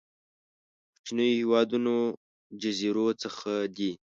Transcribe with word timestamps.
کوچنيو 0.93 1.35
هېوادونو 1.39 1.95
جزيرو 2.61 3.07
څخه 3.23 3.51
دي. 3.77 3.91